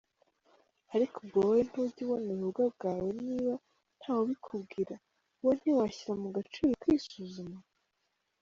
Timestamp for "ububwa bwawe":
2.35-3.09